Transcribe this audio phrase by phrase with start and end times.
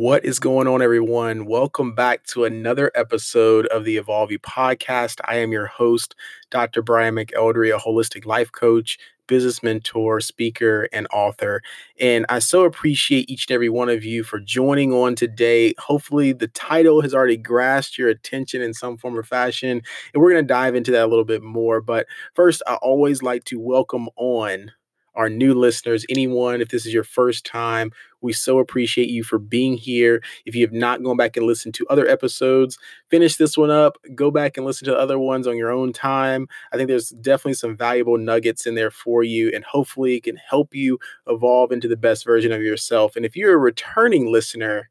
[0.00, 1.44] What is going on, everyone?
[1.44, 5.20] Welcome back to another episode of the Evolve You podcast.
[5.26, 6.14] I am your host,
[6.48, 6.80] Dr.
[6.80, 11.60] Brian McElderry, a holistic life coach, business mentor, speaker, and author.
[12.00, 15.74] And I so appreciate each and every one of you for joining on today.
[15.78, 19.82] Hopefully, the title has already grasped your attention in some form or fashion.
[20.14, 21.82] And we're going to dive into that a little bit more.
[21.82, 24.72] But first, I always like to welcome on
[25.14, 29.38] our new listeners, anyone, if this is your first time, we so appreciate you for
[29.38, 30.22] being here.
[30.44, 32.78] If you have not gone back and listened to other episodes,
[33.10, 36.48] finish this one up, go back and listen to other ones on your own time.
[36.72, 40.36] I think there's definitely some valuable nuggets in there for you, and hopefully it can
[40.36, 43.16] help you evolve into the best version of yourself.
[43.16, 44.90] And if you're a returning listener,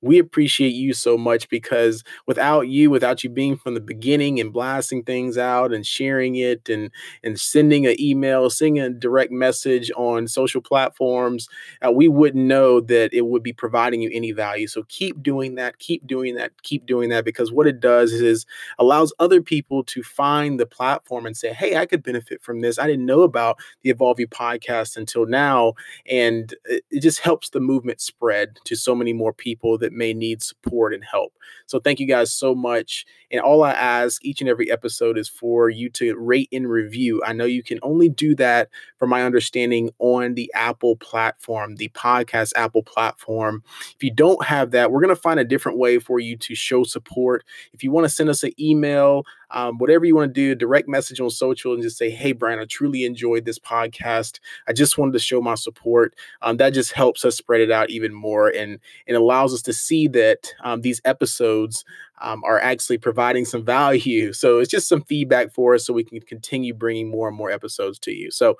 [0.00, 4.52] we appreciate you so much because without you without you being from the beginning and
[4.52, 6.90] blasting things out and sharing it and
[7.22, 11.48] and sending an email sending a direct message on social platforms
[11.86, 14.66] uh, we wouldn't know that it would be providing you any value.
[14.66, 18.46] So keep doing that keep doing that keep doing that because what it does is
[18.78, 22.78] allows other people to find the platform and say hey i could benefit from this.
[22.78, 25.74] I didn't know about the evolve you podcast until now.
[26.08, 30.12] And it, just helps the movement spread to so many more people that that may
[30.12, 31.32] need support and help.
[31.66, 33.06] So thank you guys so much.
[33.30, 37.22] And all I ask each and every episode is for you to rate and review.
[37.24, 41.88] I know you can only do that, from my understanding, on the Apple platform, the
[41.90, 43.62] podcast Apple platform.
[43.94, 46.54] If you don't have that, we're going to find a different way for you to
[46.54, 47.44] show support.
[47.72, 50.88] If you want to send us an email, um, whatever you want to do, direct
[50.88, 54.40] message on social and just say, Hey, Brian, I truly enjoyed this podcast.
[54.66, 56.14] I just wanted to show my support.
[56.42, 59.72] Um, that just helps us spread it out even more and, and allows us to
[59.78, 61.84] see that um, these episodes
[62.20, 64.32] um, are actually providing some value.
[64.38, 67.50] So it's just some feedback for us so we can continue bringing more and more
[67.50, 68.30] episodes to you.
[68.30, 68.56] So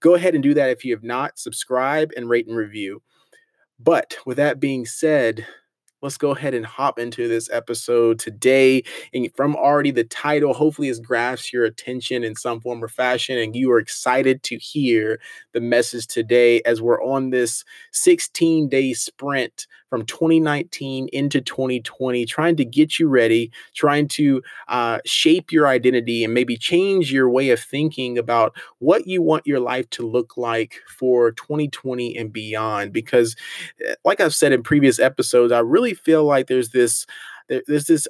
[0.00, 1.38] go ahead and do that if you have not.
[1.38, 3.02] Subscribe and rate and review.
[3.78, 5.46] But with that being said,
[6.02, 8.82] let's go ahead and hop into this episode today.
[9.14, 13.38] And from already the title, hopefully has grasped your attention in some form or fashion,
[13.38, 15.20] and you are excited to hear
[15.52, 22.56] the message today as we're on this 16 day sprint from 2019 into 2020, trying
[22.56, 27.50] to get you ready, trying to uh, shape your identity and maybe change your way
[27.50, 32.90] of thinking about what you want your life to look like for 2020 and beyond.
[32.90, 33.36] Because,
[33.86, 37.04] eh, like I've said in previous episodes, I really feel like there's this
[37.48, 38.08] there's this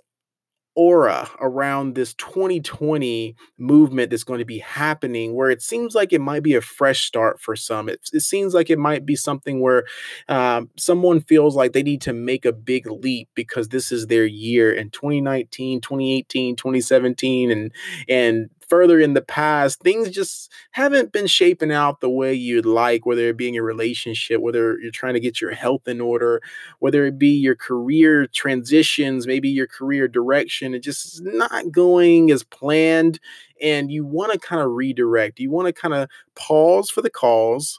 [0.75, 6.21] aura around this 2020 movement that's going to be happening where it seems like it
[6.21, 7.89] might be a fresh start for some.
[7.89, 9.85] It, it seems like it might be something where
[10.29, 14.25] um, someone feels like they need to make a big leap because this is their
[14.25, 17.73] year in 2019 2018 2017 and
[18.09, 23.05] and further in the past, things just haven't been shaping out the way you'd like,
[23.05, 26.41] whether it be in your relationship, whether you're trying to get your health in order,
[26.79, 32.31] whether it be your career transitions, maybe your career direction, it just is not going
[32.31, 33.21] as planned.
[33.61, 37.11] And you want to kind of redirect, you want to kind of pause for the
[37.11, 37.79] cause,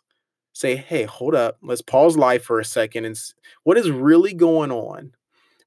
[0.54, 3.18] say, hey, hold up, let's pause life for a second and
[3.64, 5.16] what is really going on?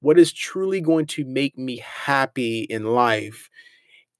[0.00, 3.50] What is truly going to make me happy in life?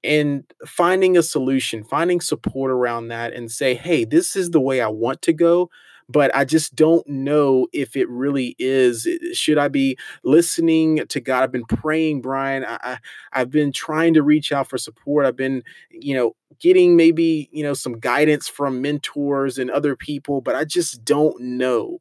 [0.03, 4.81] And finding a solution, finding support around that, and say, hey, this is the way
[4.81, 5.69] I want to go.
[6.09, 9.05] But I just don't know if it really is.
[9.05, 11.43] Eh, should I be listening to God?
[11.43, 12.63] I've been praying, Brian.
[12.65, 12.97] I, I
[13.33, 15.25] I've been trying to reach out for support.
[15.25, 20.41] I've been, you know, getting maybe you know some guidance from mentors and other people
[20.41, 21.99] but i just don't know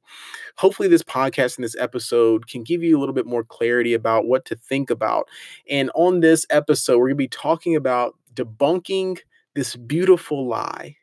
[0.56, 4.26] hopefully this podcast and this episode can give you a little bit more clarity about
[4.26, 5.28] what to think about
[5.68, 9.18] and on this episode we're going to be talking about debunking
[9.54, 10.96] this beautiful lie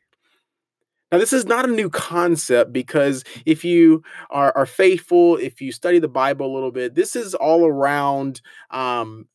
[1.14, 5.70] now, this is not a new concept because if you are, are faithful, if you
[5.70, 8.40] study the Bible a little bit, this is all around
[8.72, 9.28] um,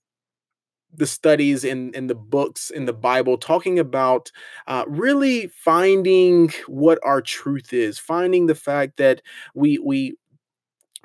[0.93, 4.29] the studies in in the books in the Bible talking about
[4.67, 9.21] uh, really finding what our truth is, finding the fact that
[9.55, 10.17] we we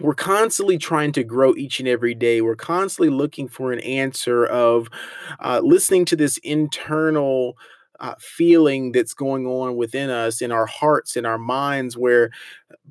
[0.01, 2.41] we're constantly trying to grow each and every day.
[2.41, 4.89] We're constantly looking for an answer of
[5.39, 7.57] uh, listening to this internal
[8.05, 12.31] uh, feeling that's going on within us in our hearts in our minds where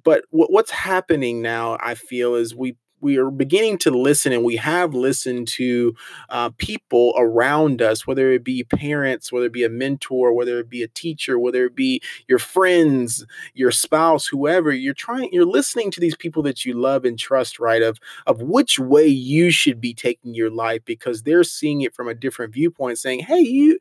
[0.03, 4.55] but what's happening now i feel is we we are beginning to listen and we
[4.55, 5.93] have listened to
[6.29, 10.67] uh, people around us whether it be parents whether it be a mentor whether it
[10.67, 13.23] be a teacher whether it be your friends
[13.53, 17.59] your spouse whoever you're trying you're listening to these people that you love and trust
[17.59, 21.93] right of of which way you should be taking your life because they're seeing it
[21.93, 23.77] from a different viewpoint saying hey you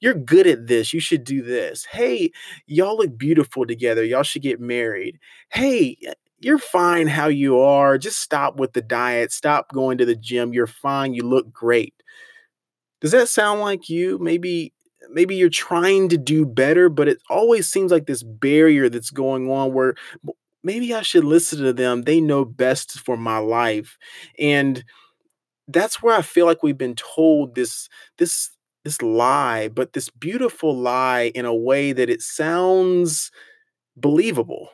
[0.00, 0.92] you're good at this.
[0.92, 1.84] You should do this.
[1.84, 2.32] Hey,
[2.66, 4.04] y'all look beautiful together.
[4.04, 5.18] Y'all should get married.
[5.50, 5.96] Hey,
[6.40, 7.98] you're fine how you are.
[7.98, 9.30] Just stop with the diet.
[9.30, 10.52] Stop going to the gym.
[10.52, 11.14] You're fine.
[11.14, 11.94] You look great.
[13.00, 14.18] Does that sound like you?
[14.18, 14.72] Maybe
[15.10, 19.50] maybe you're trying to do better, but it always seems like this barrier that's going
[19.50, 19.94] on where
[20.62, 22.02] maybe I should listen to them.
[22.02, 23.96] They know best for my life.
[24.38, 24.84] And
[25.68, 27.88] that's where I feel like we've been told this
[28.18, 28.50] this
[28.84, 33.30] this lie, but this beautiful lie in a way that it sounds
[33.96, 34.70] believable.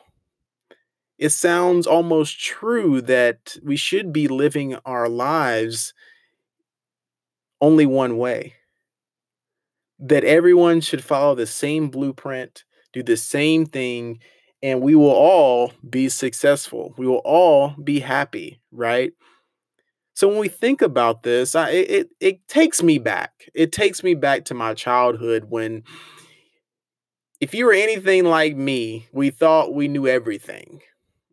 [1.19, 5.93] It sounds almost true that we should be living our lives
[7.61, 8.53] only one way.
[9.99, 12.63] That everyone should follow the same blueprint,
[12.93, 14.19] do the same thing,
[14.61, 16.93] and we will all be successful.
[16.97, 19.13] We will all be happy, right?
[20.17, 23.51] So when we think about this, I, it it takes me back.
[23.53, 25.83] It takes me back to my childhood when
[27.39, 30.81] if you were anything like me, we thought we knew everything.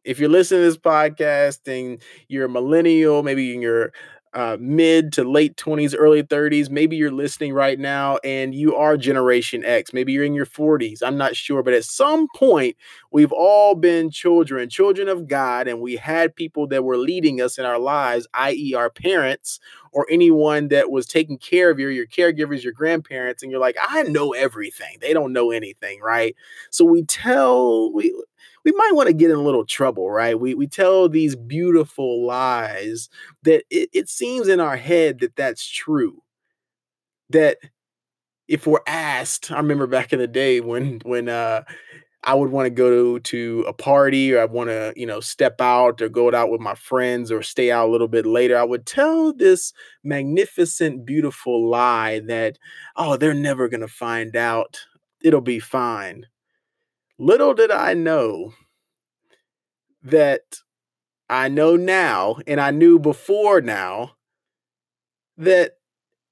[0.05, 1.99] If you're listening to this podcast and
[2.29, 3.93] you're a millennial, maybe in your
[4.35, 6.69] uh, mid to late 20s, early 30s.
[6.69, 9.93] Maybe you're listening right now and you are Generation X.
[9.93, 11.03] Maybe you're in your 40s.
[11.03, 11.63] I'm not sure.
[11.63, 12.77] But at some point,
[13.13, 17.59] we've all been children, children of God, and we had people that were leading us
[17.59, 19.61] in our lives, i.e., our parents
[19.95, 23.43] or anyone that was taking care of you, your caregivers, your grandparents.
[23.43, 24.99] And you're like, I know everything.
[25.01, 26.37] They don't know anything, right?
[26.71, 28.15] So we tell, we,
[28.65, 30.39] we might want to get in a little trouble, right?
[30.39, 33.09] We we tell these beautiful lies
[33.43, 36.23] that it, it seems in our head that that's true.
[37.31, 37.59] That
[38.49, 41.65] if we're asked, I remember back in the day when when uh
[42.27, 45.61] I would want to go to, a party or I want to, you know, step
[45.61, 48.57] out or go out with my friends or stay out a little bit later.
[48.57, 52.59] I would tell this magnificent, beautiful lie that,
[52.97, 54.81] oh, they're never going to find out.
[55.23, 56.27] It'll be fine.
[57.19, 58.55] Little did I know
[60.03, 60.61] that
[61.29, 64.13] I know now, and I knew before now,
[65.37, 65.73] that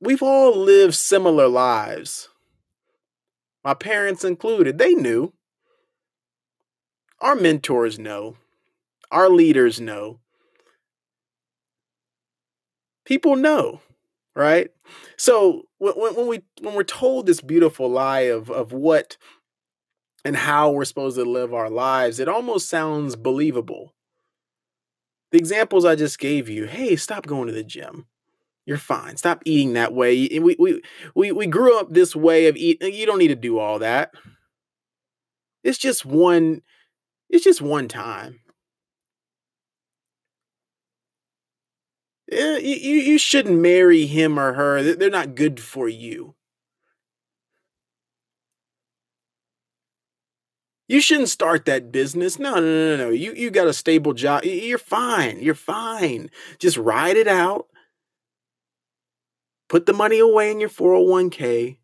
[0.01, 2.29] we've all lived similar lives.
[3.63, 5.33] My parents included, they knew.
[7.23, 8.37] Our mentors know.
[9.11, 10.19] Our leaders know.
[13.07, 13.81] People know,
[14.35, 14.71] right?
[15.17, 19.17] So when, when we when we're told this beautiful lie of of what
[20.25, 23.95] and how we're supposed to live our lives, it almost sounds believable.
[25.31, 28.07] The examples I just gave you hey, stop going to the gym.
[28.67, 29.17] You're fine.
[29.17, 30.29] Stop eating that way.
[30.39, 30.83] We, we,
[31.15, 32.95] we, we grew up this way of eating.
[32.95, 34.13] You don't need to do all that.
[35.65, 36.63] It's just one,
[37.33, 38.41] it's just one time.
[42.31, 44.95] Eh, you, you, you shouldn't marry him or her.
[44.95, 46.35] They're not good for you.
[50.89, 52.39] You shouldn't start that business.
[52.39, 53.11] No, no, no, no.
[53.11, 54.45] You you got a stable job.
[54.45, 55.41] You're fine.
[55.41, 56.31] You're fine.
[56.59, 57.67] Just ride it out.
[59.71, 61.79] Put the money away in your 401k.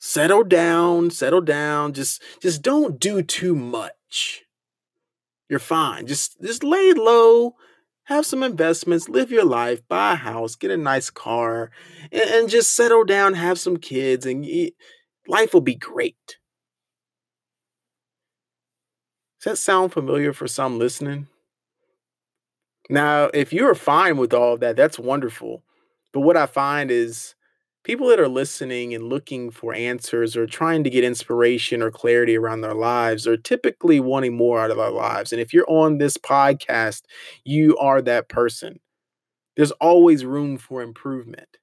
[0.00, 1.92] Settle down, settle down.
[1.92, 3.92] Just just don't do too much.
[5.48, 6.06] You're fine.
[6.06, 7.54] Just just lay low,
[8.04, 11.70] have some investments, live your life, buy a house, get a nice car,
[12.10, 14.46] and, and just settle down, have some kids, and
[15.28, 16.38] life will be great.
[19.40, 21.28] Does that sound familiar for some listening?
[22.88, 25.62] Now, if you're fine with all of that, that's wonderful.
[26.12, 27.34] But what I find is
[27.84, 32.36] people that are listening and looking for answers or trying to get inspiration or clarity
[32.36, 35.32] around their lives are typically wanting more out of their lives.
[35.32, 37.02] And if you're on this podcast,
[37.44, 38.80] you are that person.
[39.56, 41.58] There's always room for improvement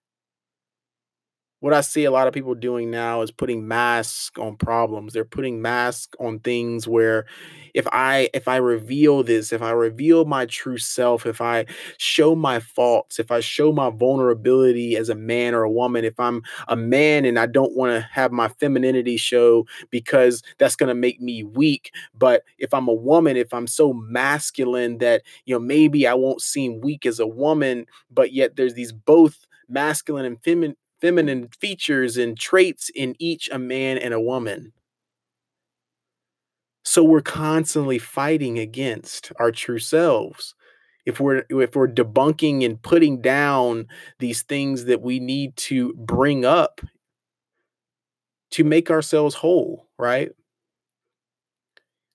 [1.62, 5.14] what I see a lot of people doing now is putting masks on problems.
[5.14, 7.26] They're putting masks on things where
[7.74, 11.66] if I if I reveal this, if I reveal my true self, if I
[11.98, 16.20] show my faults, if I show my vulnerability as a man or a woman, if
[16.20, 20.90] I'm a man and I don't want to have my femininity show because that's going
[20.90, 25.56] to make me weak, but if I'm a woman, if I'm so masculine that, you
[25.56, 30.26] know, maybe I won't seem weak as a woman, but yet there's these both masculine
[30.26, 34.74] and feminine feminine features and traits in each a man and a woman.
[36.84, 40.56] So we're constantly fighting against our true selves.
[41.06, 43.88] If we're if we're debunking and putting down
[44.20, 46.82] these things that we need to bring up
[48.52, 50.32] to make ourselves whole, right?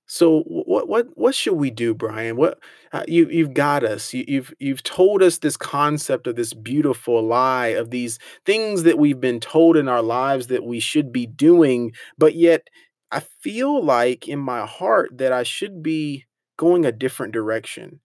[0.08, 2.36] So what what what should we do, Brian?
[2.36, 2.58] What
[2.92, 4.14] uh, you you've got us.
[4.14, 8.98] You, you've you've told us this concept of this beautiful lie of these things that
[8.98, 12.68] we've been told in our lives that we should be doing, but yet
[13.10, 16.25] I feel like in my heart that I should be
[16.56, 18.00] going a different direction.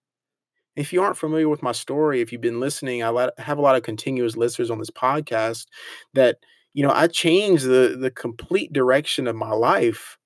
[0.76, 3.76] If you aren't familiar with my story, if you've been listening, I have a lot
[3.76, 5.66] of continuous listeners on this podcast
[6.14, 6.38] that,
[6.74, 10.16] you know, I changed the the complete direction of my life.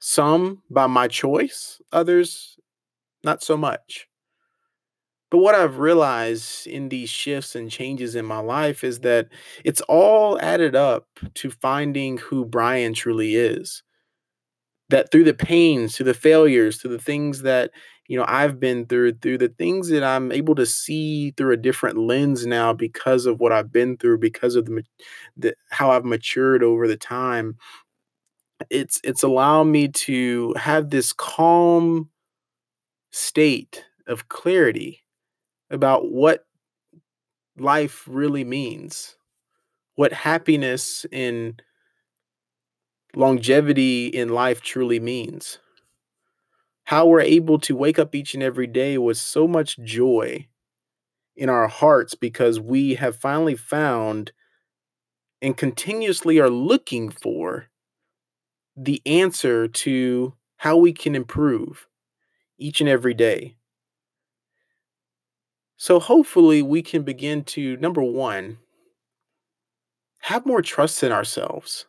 [0.00, 2.58] Some by my choice, others
[3.24, 4.08] not so much.
[5.30, 9.28] But what I've realized in these shifts and changes in my life is that
[9.64, 13.82] it's all added up to finding who Brian truly is.
[14.88, 17.70] That through the pains, through the failures, through the things that
[18.08, 21.56] you know I've been through, through the things that I'm able to see through a
[21.56, 24.82] different lens now because of what I've been through, because of the,
[25.36, 27.56] the how I've matured over the time.
[28.68, 32.10] It's it's allowed me to have this calm
[33.10, 35.02] state of clarity
[35.70, 36.46] about what
[37.56, 39.16] life really means,
[39.96, 41.62] what happiness and
[43.14, 45.58] longevity in life truly means.
[46.84, 50.48] How we're able to wake up each and every day with so much joy
[51.36, 54.32] in our hearts because we have finally found
[55.42, 57.69] and continuously are looking for
[58.82, 61.86] the answer to how we can improve
[62.58, 63.56] each and every day.
[65.76, 68.58] So hopefully we can begin to number 1
[70.24, 71.86] have more trust in ourselves.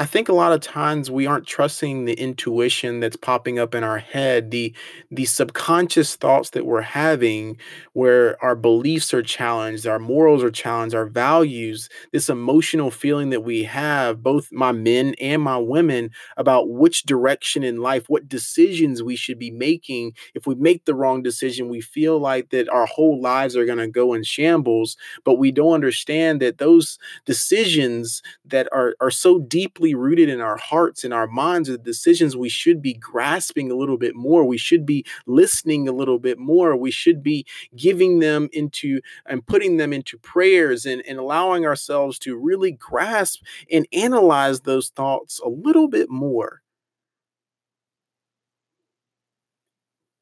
[0.00, 3.84] I think a lot of times we aren't trusting the intuition that's popping up in
[3.84, 4.74] our head, the
[5.10, 7.58] the subconscious thoughts that we're having
[7.92, 13.42] where our beliefs are challenged, our morals are challenged, our values, this emotional feeling that
[13.42, 19.02] we have, both my men and my women, about which direction in life, what decisions
[19.02, 20.14] we should be making.
[20.34, 23.76] If we make the wrong decision, we feel like that our whole lives are going
[23.76, 29.38] to go in shambles, but we don't understand that those decisions that are are so
[29.38, 32.94] deeply deeply rooted in our hearts and our minds are the decisions we should be
[32.94, 34.44] grasping a little bit more.
[34.44, 36.76] We should be listening a little bit more.
[36.76, 42.18] We should be giving them into and putting them into prayers and, and allowing ourselves
[42.20, 46.62] to really grasp and analyze those thoughts a little bit more.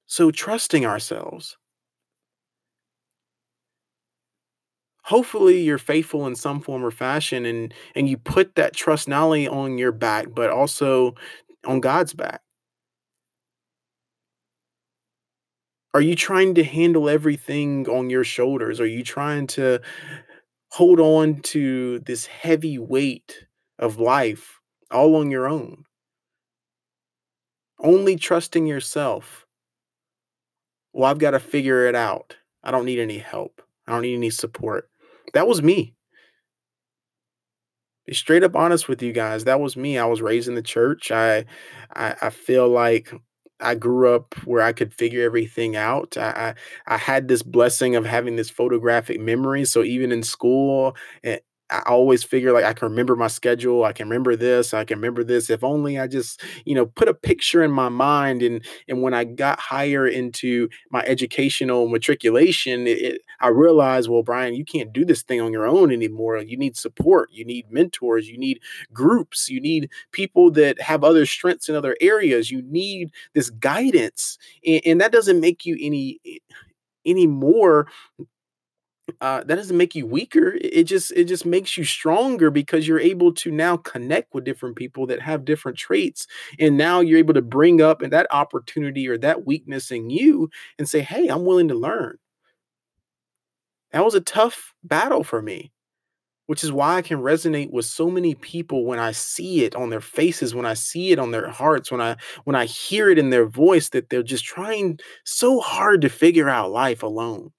[0.06, 1.58] So, trusting ourselves.
[5.08, 9.24] Hopefully you're faithful in some form or fashion and and you put that trust not
[9.24, 11.14] only on your back but also
[11.66, 12.42] on God's back.
[15.94, 18.80] Are you trying to handle everything on your shoulders?
[18.80, 19.80] Are you trying to
[20.72, 23.46] hold on to this heavy weight
[23.78, 24.60] of life
[24.90, 25.84] all on your own?
[27.80, 29.46] Only trusting yourself.
[30.92, 32.36] Well, I've got to figure it out.
[32.62, 33.62] I don't need any help.
[33.86, 34.90] I don't need any support.
[35.34, 35.94] That was me.
[38.06, 39.44] Be straight up honest with you guys.
[39.44, 39.98] That was me.
[39.98, 41.10] I was raised in the church.
[41.10, 41.44] I
[41.94, 43.12] I, I feel like
[43.60, 46.16] I grew up where I could figure everything out.
[46.16, 46.54] I,
[46.88, 49.64] I, I had this blessing of having this photographic memory.
[49.64, 50.96] So even in school,
[51.70, 53.84] I always figure like I can remember my schedule.
[53.84, 54.72] I can remember this.
[54.72, 55.50] I can remember this.
[55.50, 58.42] If only I just, you know, put a picture in my mind.
[58.42, 64.22] And and when I got higher into my educational matriculation, it, it, I realized, well,
[64.22, 66.38] Brian, you can't do this thing on your own anymore.
[66.38, 67.28] You need support.
[67.32, 68.28] You need mentors.
[68.28, 68.60] You need
[68.92, 69.48] groups.
[69.48, 72.50] You need people that have other strengths in other areas.
[72.50, 76.38] You need this guidance, and, and that doesn't make you any eh,
[77.06, 77.88] any more
[79.20, 83.00] uh, that doesn't make you weaker it just it just makes you stronger because you're
[83.00, 86.26] able to now connect with different people that have different traits
[86.58, 90.48] and now you're able to bring up that opportunity or that weakness in you
[90.78, 92.18] and say hey i'm willing to learn.
[93.92, 95.72] That was a tough battle for me
[96.46, 99.90] which is why i can resonate with so many people when i see it on
[99.90, 103.18] their faces when i see it on their hearts when i when i hear it
[103.18, 107.52] in their voice that they're just trying so hard to figure out life alone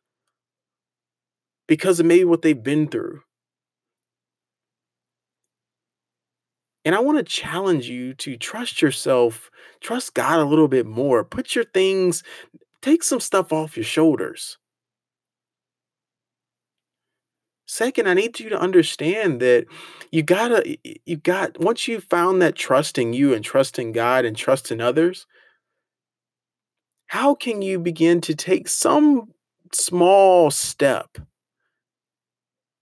[1.69, 3.21] because of maybe what they've been through.
[6.83, 11.23] And I want to challenge you to trust yourself, trust God a little bit more.
[11.23, 12.23] Put your things,
[12.81, 14.57] take some stuff off your shoulders.
[17.67, 19.67] Second, I need you to understand that
[20.11, 24.81] you gotta, you got, once you found that trusting you and trusting God and trusting
[24.81, 25.27] others,
[27.05, 29.33] how can you begin to take some
[29.71, 31.19] small step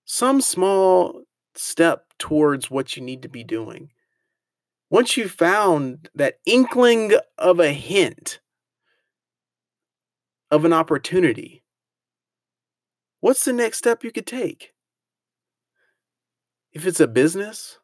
[0.08, 1.22] some small
[1.54, 3.92] step towards what you need to be doing.
[4.90, 8.40] Once you found that inkling of a hint
[10.50, 11.62] of an opportunity,
[13.20, 14.72] what's the next step you could take?
[16.72, 17.78] If it's a business,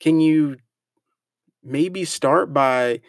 [0.00, 0.56] can you
[1.62, 3.00] maybe start by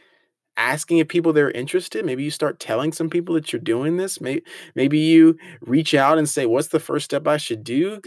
[0.57, 2.05] asking if people they're interested.
[2.05, 4.19] Maybe you start telling some people that you're doing this.
[4.21, 4.43] Maybe
[4.75, 8.01] maybe you reach out and say, "What's the first step I should do?"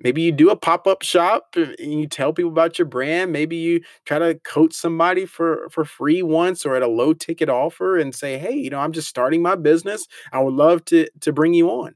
[0.00, 3.32] Maybe you do a pop-up shop uh, and you tell people about your brand.
[3.32, 7.48] Maybe you try to coach somebody for for free once or at a low ticket
[7.48, 10.06] offer and say, "Hey, you know, I'm just starting my business.
[10.32, 11.94] I would love to to bring you on."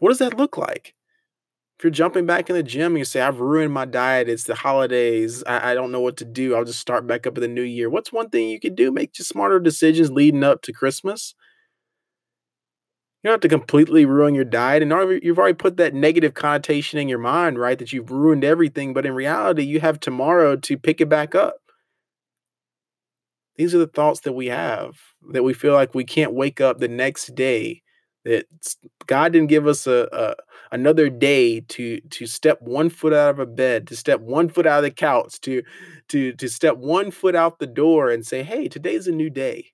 [0.00, 0.94] What does that look like?
[1.78, 4.42] If you're jumping back in the gym and you say, I've ruined my diet, it's
[4.42, 7.40] the holidays, I, I don't know what to do, I'll just start back up in
[7.40, 7.88] the new year.
[7.88, 8.90] What's one thing you could do?
[8.90, 11.36] Make just smarter decisions leading up to Christmas.
[13.22, 14.82] You don't have to completely ruin your diet.
[14.82, 17.78] And you've already put that negative connotation in your mind, right?
[17.78, 18.92] That you've ruined everything.
[18.92, 21.58] But in reality, you have tomorrow to pick it back up.
[23.56, 24.96] These are the thoughts that we have
[25.30, 27.82] that we feel like we can't wake up the next day
[28.28, 28.46] that
[29.06, 30.34] God didn't give us a, a,
[30.72, 34.66] another day to to step one foot out of a bed, to step one foot
[34.66, 35.62] out of the couch, to
[36.08, 39.72] to to step one foot out the door and say, "Hey, today's a new day."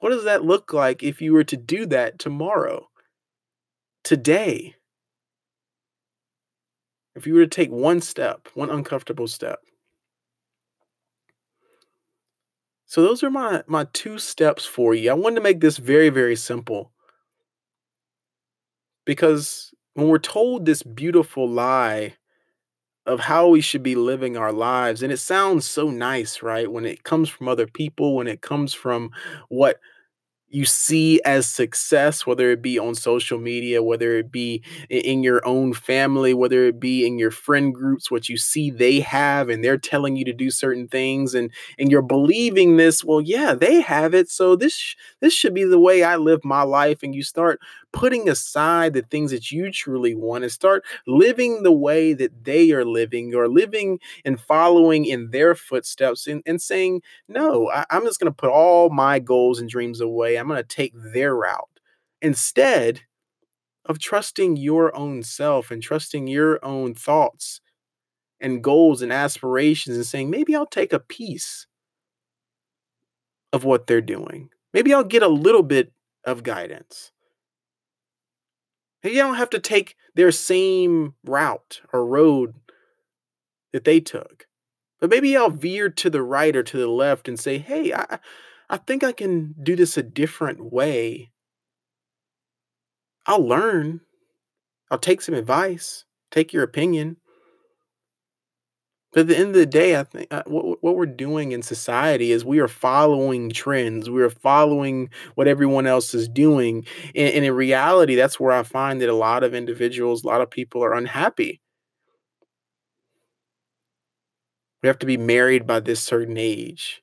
[0.00, 2.88] What does that look like if you were to do that tomorrow?
[4.04, 4.76] Today?
[7.16, 9.58] If you were to take one step, one uncomfortable step.
[12.88, 15.10] So those are my my two steps for you.
[15.10, 16.90] I wanted to make this very very simple.
[19.04, 22.14] Because when we're told this beautiful lie
[23.06, 26.70] of how we should be living our lives and it sounds so nice, right?
[26.70, 29.10] When it comes from other people, when it comes from
[29.48, 29.80] what
[30.50, 35.46] you see as success, whether it be on social media, whether it be in your
[35.46, 39.62] own family, whether it be in your friend groups, what you see they have, and
[39.62, 43.04] they're telling you to do certain things, and and you're believing this.
[43.04, 46.62] Well, yeah, they have it, so this this should be the way I live my
[46.62, 47.02] life.
[47.02, 47.60] And you start
[47.92, 52.70] putting aside the things that you truly want and start living the way that they
[52.70, 58.04] are living, or living and following in their footsteps, and, and saying, no, I, I'm
[58.04, 60.36] just going to put all my goals and dreams away.
[60.36, 61.80] I'm going to take their route
[62.20, 63.00] instead
[63.86, 67.60] of trusting your own self and trusting your own thoughts
[68.38, 71.66] and goals and aspirations and saying, maybe I'll take a piece
[73.52, 74.50] of what they're doing.
[74.74, 75.92] Maybe I'll get a little bit
[76.24, 77.12] of guidance.
[79.04, 82.54] I don't have to take their same route or road
[83.72, 84.46] that they took.
[85.00, 88.18] But maybe I'll veer to the right or to the left and say, hey, I,
[88.68, 91.30] I think I can do this a different way.
[93.26, 94.00] I'll learn.
[94.90, 97.18] I'll take some advice, take your opinion.
[99.12, 101.62] But at the end of the day, I think uh, what, what we're doing in
[101.62, 104.10] society is we are following trends.
[104.10, 106.86] We are following what everyone else is doing.
[107.14, 110.42] And, and in reality, that's where I find that a lot of individuals, a lot
[110.42, 111.60] of people are unhappy.
[114.82, 117.02] We have to be married by this certain age.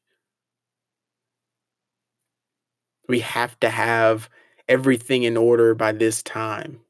[3.07, 4.29] We have to have
[4.67, 6.81] everything in order by this time.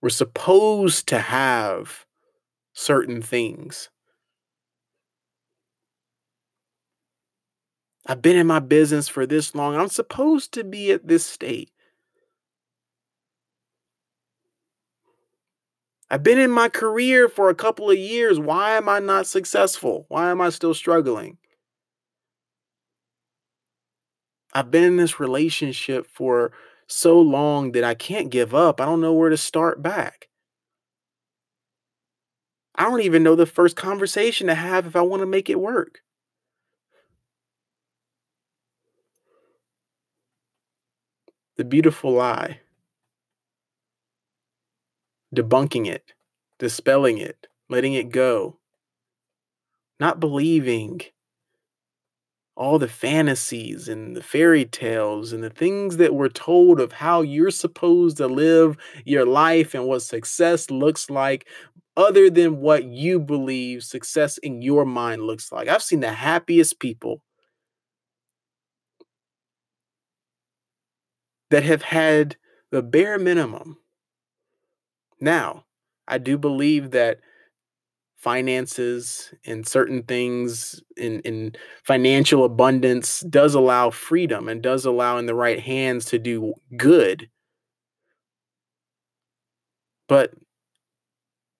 [0.00, 2.03] We're supposed to have
[2.74, 3.88] certain things.
[8.06, 9.76] I've been in my business for this long.
[9.76, 11.70] I'm supposed to be at this state.
[16.10, 18.38] I've been in my career for a couple of years.
[18.38, 20.04] Why am I not successful?
[20.08, 21.38] Why am I still struggling?
[24.52, 26.52] I've been in this relationship for
[26.86, 28.80] so long that I can't give up.
[28.80, 30.28] I don't know where to start back.
[32.76, 35.60] I don't even know the first conversation to have if I want to make it
[35.60, 36.00] work.
[41.56, 42.60] The beautiful lie.
[45.34, 46.14] Debunking it,
[46.58, 48.58] dispelling it, letting it go.
[50.00, 51.00] Not believing
[52.56, 57.20] all the fantasies and the fairy tales and the things that we're told of how
[57.20, 61.46] you're supposed to live your life and what success looks like
[61.96, 65.68] other than what you believe success in your mind looks like.
[65.68, 67.22] I've seen the happiest people
[71.50, 72.36] that have had
[72.70, 73.78] the bare minimum.
[75.20, 75.64] Now,
[76.08, 77.20] I do believe that
[78.16, 81.52] finances and certain things in, in
[81.84, 87.28] financial abundance does allow freedom and does allow in the right hands to do good.
[90.08, 90.32] But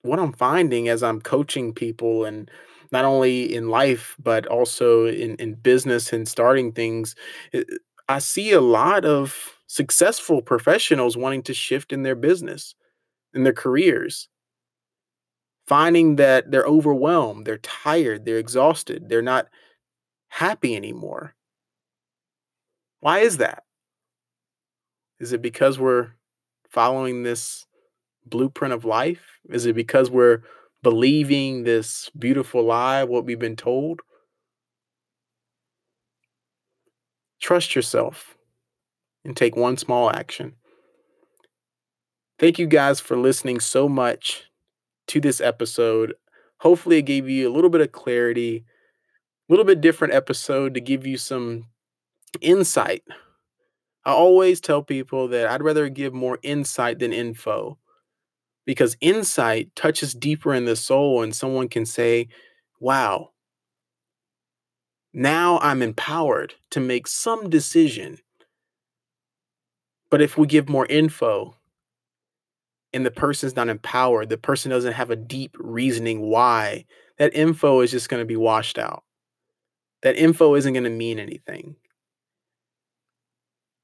[0.05, 2.51] what I'm finding as I'm coaching people and
[2.93, 7.17] not only in life but also in, in business and starting things,
[7.55, 7.65] eh,
[8.09, 12.75] I see a lot of successful professionals wanting to shift in their business,
[13.35, 14.29] in their careers.
[15.67, 19.49] finding that they're overwhelmed, they're tired, they're exhausted, they're not
[20.29, 21.35] happy anymore.
[23.01, 23.63] Why is that?
[25.19, 26.11] Is it because we're
[26.71, 27.67] following this
[28.27, 29.39] blueprint of life?
[29.51, 30.43] Is it because we're
[30.83, 34.01] believing this beautiful lie, what we've been told?
[37.41, 38.37] Trust yourself
[39.25, 40.55] and take one small action.
[42.39, 44.45] Thank you guys for listening so much
[45.09, 46.15] to this episode.
[46.61, 48.65] Hopefully, it gave you a little bit of clarity,
[49.49, 51.67] a little bit different episode to give you some
[52.41, 53.03] insight.
[54.05, 57.79] I always tell people that I'd rather give more insight than info
[58.65, 62.29] because insight touches deeper in the soul, and someone can say,
[62.81, 63.31] Wow,
[65.13, 68.19] now I'm empowered to make some decision.
[70.11, 71.57] But if we give more info,
[72.93, 76.85] and the person's not empowered, the person doesn't have a deep reasoning why,
[77.19, 79.03] that info is just going to be washed out.
[80.03, 81.77] That info isn't going to mean anything.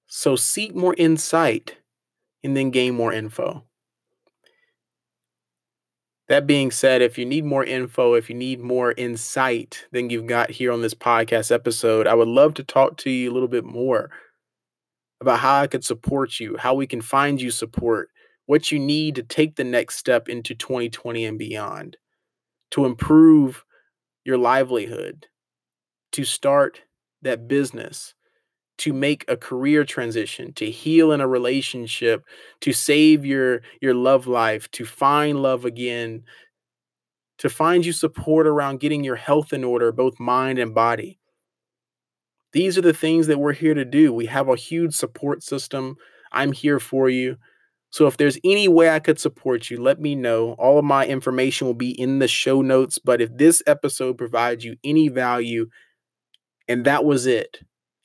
[0.06, 1.76] So seek more insight
[2.44, 3.64] and then gain more info.
[6.30, 10.28] That being said, if you need more info, if you need more insight than you've
[10.28, 13.48] got here on this podcast episode, I would love to talk to you a little
[13.48, 14.12] bit more
[15.20, 18.10] about how I could support you, how we can find you support,
[18.46, 21.96] what you need to take the next step into 2020 and beyond
[22.70, 23.64] to improve
[24.24, 25.26] your livelihood,
[26.12, 26.82] to start
[27.22, 28.14] that business,
[28.80, 32.24] to make a career transition, to heal in a relationship,
[32.60, 36.24] to save your your love life, to find love again,
[37.38, 41.18] to find you support around getting your health in order, both mind and body.
[42.52, 44.12] These are the things that we're here to do.
[44.12, 45.96] We have a huge support system.
[46.32, 47.36] I'm here for you.
[47.90, 50.52] So if there's any way I could support you, let me know.
[50.52, 52.98] All of my information will be in the show notes.
[52.98, 55.68] But if this episode provides you any value
[56.68, 57.60] and that was it,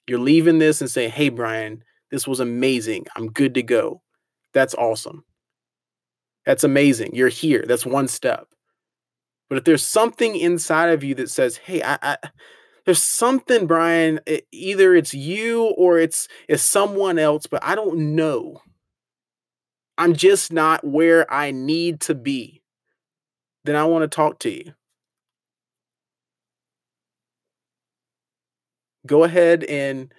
[0.08, 3.06] you're leaving this and saying, hey, Brian, this was amazing.
[3.16, 4.02] I'm good to go.
[4.54, 5.26] That's awesome.
[6.46, 7.16] That's amazing.
[7.16, 7.66] You're here.
[7.68, 8.48] That's one step.
[9.50, 12.18] But if there's something inside of you that says, hey, I, I
[12.86, 18.16] there's something, Brian, it, either it's you or it's it's someone else, but I don't
[18.16, 18.62] know
[19.98, 22.62] I'm just not where I need to be,
[23.64, 24.74] then I want to talk to you.
[29.06, 30.14] Go ahead and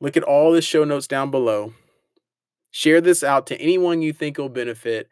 [0.00, 1.72] look at all the show notes down below.
[2.70, 5.08] Share this out to anyone you think will benefit.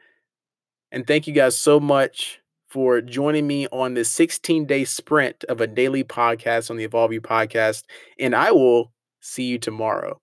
[0.91, 5.61] And thank you guys so much for joining me on this 16 day sprint of
[5.61, 7.85] a daily podcast on the Evolve You podcast.
[8.19, 10.22] And I will see you tomorrow.